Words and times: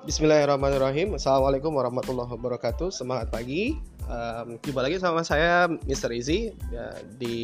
Bismillahirrahmanirrahim. 0.00 1.20
Assalamualaikum 1.20 1.76
warahmatullahi 1.76 2.32
wabarakatuh. 2.32 2.88
Semangat 2.88 3.28
pagi. 3.28 3.76
Um, 4.08 4.56
Jumpa 4.64 4.80
lagi 4.80 4.96
sama 4.96 5.20
saya 5.20 5.68
Mr. 5.84 6.16
Easy 6.16 6.56
ya, 6.72 6.96
Di 7.20 7.36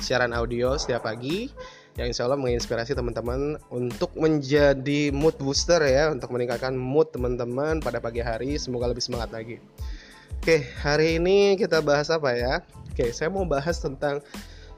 siaran 0.00 0.32
audio 0.32 0.74
setiap 0.80 1.04
pagi 1.04 1.52
Yang 2.00 2.06
insya 2.16 2.22
Allah 2.26 2.40
menginspirasi 2.40 2.96
teman-teman 2.96 3.60
Untuk 3.68 4.16
menjadi 4.16 5.12
mood 5.12 5.36
booster 5.36 5.78
ya 5.84 6.10
Untuk 6.10 6.32
meningkatkan 6.32 6.72
mood 6.72 7.12
teman-teman 7.12 7.76
pada 7.84 8.00
pagi 8.00 8.24
hari. 8.24 8.56
Semoga 8.56 8.88
lebih 8.88 9.04
semangat 9.04 9.28
lagi. 9.36 9.60
Oke 10.40 10.64
hari 10.80 11.20
ini 11.20 11.60
kita 11.60 11.84
bahas 11.84 12.08
apa 12.08 12.32
ya? 12.32 12.64
Oke 12.88 13.12
saya 13.12 13.28
mau 13.28 13.44
bahas 13.44 13.84
tentang 13.84 14.24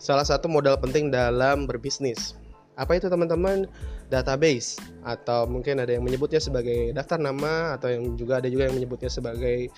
Salah 0.03 0.27
satu 0.27 0.51
modal 0.51 0.83
penting 0.83 1.15
dalam 1.15 1.71
berbisnis. 1.71 2.35
Apa 2.75 2.99
itu 2.99 3.07
teman-teman 3.07 3.71
database 4.07 4.79
atau 5.03 5.47
mungkin 5.47 5.83
ada 5.83 5.95
yang 5.95 6.07
menyebutnya 6.07 6.39
sebagai 6.39 6.95
daftar 6.95 7.19
nama 7.19 7.75
atau 7.75 7.91
yang 7.91 8.15
juga 8.15 8.39
ada 8.39 8.47
juga 8.47 8.71
yang 8.71 8.77
menyebutnya 8.79 9.11
sebagai 9.11 9.71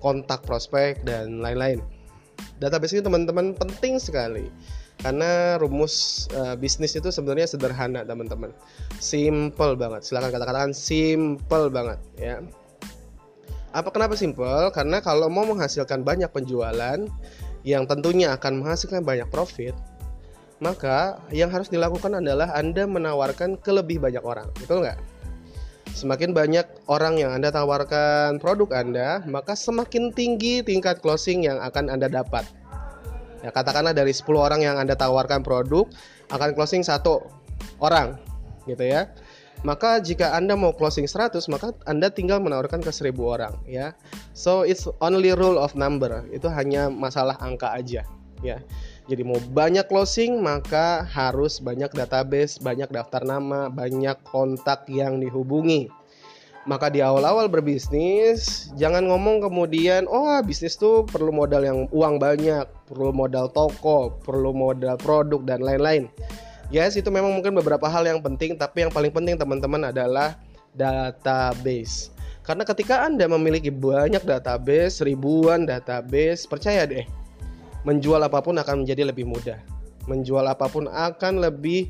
kontak 0.00 0.44
prospek 0.44 1.04
dan 1.04 1.40
lain-lain. 1.40 1.84
Database 2.58 2.98
ini 2.98 3.02
teman-teman 3.04 3.52
penting 3.54 4.00
sekali. 4.00 4.48
Karena 5.02 5.58
rumus 5.58 6.26
uh, 6.38 6.54
bisnis 6.54 6.94
itu 6.94 7.10
sebenarnya 7.10 7.50
sederhana 7.50 8.06
teman-teman. 8.06 8.54
Simple 9.02 9.74
banget. 9.74 10.06
Silahkan 10.06 10.30
kata-katakan 10.30 10.70
simple 10.70 11.66
banget 11.68 11.98
ya. 12.14 12.38
Apa 13.74 13.90
kenapa 13.90 14.14
simple? 14.14 14.70
Karena 14.70 15.02
kalau 15.02 15.26
mau 15.26 15.42
menghasilkan 15.42 16.06
banyak 16.06 16.30
penjualan 16.30 16.98
yang 17.66 17.84
tentunya 17.90 18.30
akan 18.38 18.62
menghasilkan 18.62 19.02
banyak 19.02 19.26
profit 19.34 19.74
maka 20.64 21.20
yang 21.28 21.52
harus 21.52 21.68
dilakukan 21.68 22.24
adalah 22.24 22.56
Anda 22.56 22.88
menawarkan 22.88 23.60
ke 23.60 23.68
lebih 23.68 24.00
banyak 24.00 24.24
orang, 24.24 24.48
betul 24.56 24.80
nggak? 24.80 24.96
Semakin 25.92 26.32
banyak 26.32 26.64
orang 26.88 27.20
yang 27.20 27.36
Anda 27.36 27.52
tawarkan 27.52 28.40
produk 28.40 28.72
Anda, 28.72 29.20
maka 29.28 29.52
semakin 29.52 30.10
tinggi 30.10 30.64
tingkat 30.64 31.04
closing 31.04 31.44
yang 31.44 31.60
akan 31.60 31.92
Anda 31.92 32.08
dapat. 32.08 32.48
Ya, 33.44 33.52
katakanlah 33.52 33.92
dari 33.92 34.16
10 34.16 34.24
orang 34.40 34.64
yang 34.64 34.80
Anda 34.80 34.96
tawarkan 34.96 35.44
produk, 35.44 35.84
akan 36.32 36.56
closing 36.56 36.80
satu 36.80 37.28
orang, 37.78 38.16
gitu 38.64 38.88
ya. 38.88 39.12
Maka 39.62 40.00
jika 40.00 40.32
Anda 40.32 40.56
mau 40.56 40.72
closing 40.72 41.04
100, 41.04 41.46
maka 41.52 41.76
Anda 41.84 42.08
tinggal 42.08 42.40
menawarkan 42.40 42.80
ke 42.80 42.88
1000 42.88 43.14
orang, 43.20 43.54
ya. 43.68 43.92
So 44.32 44.64
it's 44.64 44.88
only 45.04 45.36
rule 45.36 45.60
of 45.60 45.76
number. 45.76 46.24
Itu 46.32 46.48
hanya 46.48 46.88
masalah 46.88 47.36
angka 47.38 47.70
aja, 47.70 48.02
ya. 48.40 48.58
Jadi 49.04 49.20
mau 49.20 49.36
banyak 49.36 49.84
closing 49.84 50.40
maka 50.40 51.04
harus 51.04 51.60
banyak 51.60 51.92
database, 51.92 52.56
banyak 52.56 52.88
daftar 52.88 53.20
nama, 53.20 53.68
banyak 53.68 54.16
kontak 54.24 54.88
yang 54.88 55.20
dihubungi. 55.20 55.92
Maka 56.64 56.88
di 56.88 57.04
awal-awal 57.04 57.52
berbisnis 57.52 58.72
jangan 58.80 59.04
ngomong 59.04 59.44
kemudian 59.44 60.08
oh 60.08 60.40
bisnis 60.40 60.80
tuh 60.80 61.04
perlu 61.04 61.28
modal 61.28 61.60
yang 61.60 61.84
uang 61.92 62.16
banyak, 62.16 62.64
perlu 62.88 63.12
modal 63.12 63.52
toko, 63.52 64.16
perlu 64.24 64.56
modal 64.56 64.96
produk 64.96 65.44
dan 65.44 65.60
lain-lain. 65.60 66.08
Yes, 66.72 66.96
itu 66.96 67.12
memang 67.12 67.36
mungkin 67.36 67.52
beberapa 67.52 67.84
hal 67.84 68.08
yang 68.08 68.24
penting, 68.24 68.56
tapi 68.56 68.88
yang 68.88 68.92
paling 68.92 69.12
penting 69.12 69.36
teman-teman 69.36 69.92
adalah 69.92 70.40
database. 70.72 72.08
Karena 72.40 72.64
ketika 72.64 73.04
Anda 73.04 73.28
memiliki 73.28 73.68
banyak 73.68 74.24
database, 74.24 75.04
ribuan 75.04 75.68
database, 75.68 76.48
percaya 76.48 76.88
deh, 76.88 77.04
menjual 77.84 78.20
apa 78.20 78.40
pun 78.40 78.56
akan 78.56 78.84
menjadi 78.84 79.08
lebih 79.08 79.28
mudah. 79.28 79.60
Menjual 80.08 80.44
apa 80.44 80.68
pun 80.68 80.88
akan 80.88 81.40
lebih 81.40 81.88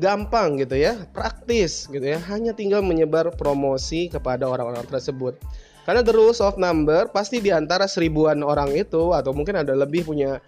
gampang 0.00 0.56
gitu 0.60 0.76
ya, 0.76 0.96
praktis 1.12 1.88
gitu 1.88 2.04
ya. 2.04 2.20
Hanya 2.28 2.56
tinggal 2.56 2.80
menyebar 2.80 3.32
promosi 3.36 4.08
kepada 4.08 4.48
orang-orang 4.48 4.84
tersebut. 4.88 5.36
Karena 5.82 6.00
the 6.00 6.14
rules 6.14 6.38
of 6.38 6.54
number 6.56 7.10
pasti 7.10 7.42
di 7.42 7.50
antara 7.50 7.90
seribuan 7.90 8.40
orang 8.46 8.70
itu 8.70 9.10
atau 9.10 9.34
mungkin 9.34 9.58
ada 9.58 9.74
lebih 9.74 10.06
punya 10.06 10.38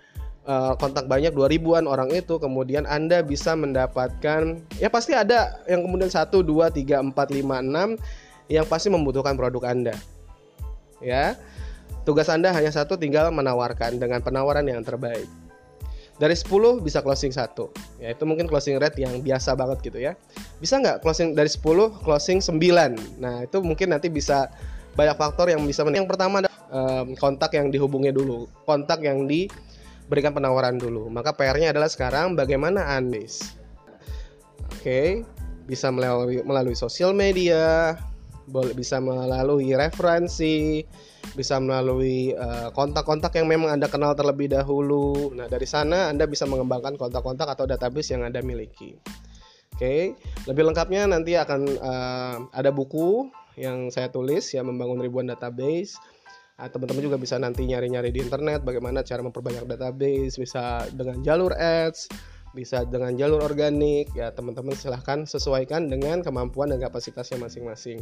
uh, 0.47 0.79
kontak 0.79 1.11
banyak 1.11 1.35
dua 1.35 1.51
ribuan 1.51 1.91
orang 1.91 2.13
itu 2.15 2.39
kemudian 2.39 2.87
Anda 2.87 3.27
bisa 3.27 3.59
mendapatkan 3.59 4.63
ya 4.79 4.87
pasti 4.87 5.11
ada 5.11 5.59
yang 5.67 5.83
kemudian 5.83 6.07
satu 6.07 6.47
dua 6.47 6.71
tiga 6.71 7.03
empat 7.03 7.35
lima 7.35 7.59
enam 7.59 7.99
yang 8.47 8.63
pasti 8.69 8.93
membutuhkan 8.93 9.35
produk 9.35 9.67
Anda. 9.67 9.95
Ya. 11.03 11.35
Tugas 12.05 12.29
Anda 12.29 12.53
hanya 12.53 12.69
satu, 12.69 13.01
tinggal 13.01 13.33
menawarkan 13.33 13.97
dengan 13.97 14.21
penawaran 14.21 14.69
yang 14.69 14.85
terbaik. 14.85 15.25
Dari 16.15 16.37
10 16.37 16.79
bisa 16.79 17.03
closing 17.03 17.35
satu, 17.35 17.75
ya 17.99 18.15
itu 18.15 18.23
mungkin 18.23 18.47
closing 18.47 18.79
rate 18.79 19.03
yang 19.03 19.19
biasa 19.19 19.59
banget 19.59 19.83
gitu 19.83 19.99
ya. 19.99 20.15
Bisa 20.63 20.79
nggak 20.79 21.03
closing 21.03 21.35
dari 21.35 21.51
10 21.51 21.91
closing 22.07 22.39
9? 22.39 23.19
Nah 23.19 23.43
itu 23.43 23.59
mungkin 23.59 23.91
nanti 23.91 24.07
bisa 24.07 24.47
banyak 24.95 25.19
faktor 25.19 25.51
yang 25.51 25.59
bisa 25.67 25.83
Yang 25.83 26.07
pertama 26.07 26.39
ada 26.39 26.51
um, 26.71 27.19
kontak 27.19 27.51
yang 27.59 27.75
dihubungi 27.75 28.15
dulu, 28.15 28.47
kontak 28.63 29.03
yang 29.03 29.27
diberikan 29.27 30.31
penawaran 30.31 30.79
dulu. 30.79 31.11
Maka 31.11 31.35
PR-nya 31.35 31.75
adalah 31.75 31.91
sekarang 31.91 32.39
bagaimana 32.39 32.95
Andis. 32.95 33.59
Oke, 34.71 34.87
okay. 34.87 35.09
bisa 35.67 35.91
melalui 35.91 36.47
melalui 36.47 36.79
sosial 36.79 37.11
media, 37.11 37.99
bisa 38.77 39.01
melalui 39.01 39.73
referensi, 39.73 40.85
bisa 41.33 41.57
melalui 41.57 42.37
eh, 42.37 42.69
kontak-kontak 42.77 43.33
uh, 43.33 43.37
yang 43.41 43.49
memang 43.49 43.81
Anda 43.81 43.89
kenal 43.89 44.13
terlebih 44.13 44.53
dahulu. 44.53 45.33
Nah, 45.33 45.49
dari 45.49 45.65
sana 45.65 46.13
Anda 46.13 46.29
bisa 46.29 46.45
mengembangkan 46.45 47.01
kontak-kontak 47.01 47.49
atau 47.49 47.65
database 47.65 48.13
yang 48.13 48.23
Anda 48.25 48.45
miliki. 48.45 48.97
Oke, 49.75 49.83
okay. 49.83 50.01
lebih 50.47 50.71
lengkapnya 50.71 51.11
nanti 51.11 51.35
akan 51.35 51.61
uh, 51.83 52.37
ada 52.55 52.71
buku 52.71 53.27
yang 53.59 53.91
saya 53.91 54.07
tulis 54.07 54.55
ya 54.55 54.63
membangun 54.63 55.03
ribuan 55.03 55.27
database. 55.27 55.99
Nah, 56.55 56.71
teman-teman 56.71 57.03
juga 57.03 57.19
bisa 57.19 57.35
nanti 57.43 57.67
nyari-nyari 57.67 58.15
di 58.15 58.23
internet 58.23 58.63
bagaimana 58.63 59.03
cara 59.03 59.27
memperbanyak 59.27 59.67
database, 59.67 60.39
bisa 60.39 60.87
dengan 60.95 61.19
jalur 61.27 61.51
ads, 61.59 62.07
bisa 62.55 62.87
dengan 62.87 63.19
jalur 63.19 63.43
organik. 63.43 64.09
Ya 64.15 64.31
teman-teman 64.31 64.73
silahkan 64.79 65.27
sesuaikan 65.27 65.91
dengan 65.91 66.23
kemampuan 66.23 66.71
dan 66.71 66.79
kapasitasnya 66.81 67.37
masing-masing. 67.43 68.01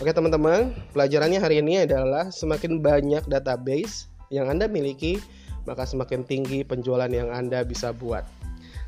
Oke 0.00 0.10
teman-teman 0.10 0.72
pelajarannya 0.96 1.38
hari 1.38 1.60
ini 1.60 1.84
adalah 1.84 2.32
semakin 2.32 2.80
banyak 2.80 3.28
database 3.28 4.08
yang 4.32 4.48
anda 4.48 4.66
miliki 4.66 5.20
maka 5.68 5.84
semakin 5.84 6.24
tinggi 6.24 6.64
penjualan 6.64 7.08
yang 7.08 7.30
anda 7.30 7.64
bisa 7.64 7.92
buat. 7.92 8.24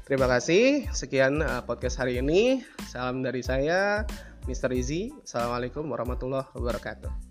Terima 0.09 0.29
kasih. 0.29 0.89
Sekian 0.93 1.45
uh, 1.45 1.65
podcast 1.65 2.01
hari 2.01 2.21
ini. 2.21 2.65
Salam 2.89 3.21
dari 3.21 3.45
saya 3.45 4.07
Mr. 4.47 4.71
Easy 4.79 5.11
Assalamualaikum 5.27 5.83
warahmatullahi 5.91 6.47
wabarakatuh 6.55 7.26